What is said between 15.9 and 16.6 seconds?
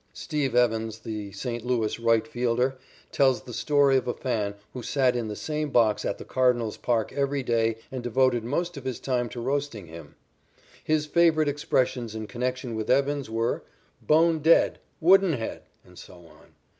so on.